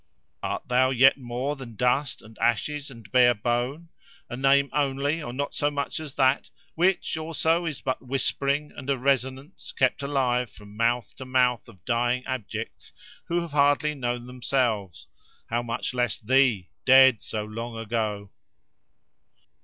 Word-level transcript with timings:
"Art 0.41 0.67
thou 0.67 0.89
yet 0.89 1.19
more 1.19 1.55
than 1.55 1.75
dust 1.75 2.23
and 2.23 2.35
ashes 2.39 2.89
and 2.89 3.11
bare 3.11 3.35
bone—a 3.35 4.35
name 4.35 4.71
only, 4.73 5.21
or 5.21 5.31
not 5.31 5.53
so 5.53 5.69
much 5.69 5.99
as 5.99 6.15
that, 6.15 6.49
which, 6.73 7.17
also, 7.17 7.67
is 7.67 7.81
but 7.81 8.01
whispering 8.07 8.71
and 8.75 8.89
a 8.89 8.97
resonance, 8.97 9.71
kept 9.71 10.01
alive 10.01 10.51
from 10.51 10.75
mouth 10.75 11.15
to 11.17 11.25
mouth 11.25 11.69
of 11.69 11.85
dying 11.85 12.23
abjects 12.25 12.93
who 13.25 13.41
have 13.41 13.51
hardly 13.51 13.93
known 13.93 14.25
themselves; 14.25 15.07
how 15.51 15.61
much 15.61 15.93
less 15.93 16.17
thee, 16.17 16.69
dead 16.83 17.21
so 17.21 17.45
long 17.45 17.77
ago! 17.77 18.31